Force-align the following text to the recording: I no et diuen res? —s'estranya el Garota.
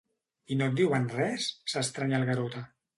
I 0.55 0.57
no 0.61 0.69
et 0.69 0.75
diuen 0.79 1.07
res? 1.17 1.47
—s'estranya 1.69 2.21
el 2.25 2.31
Garota. 2.35 2.69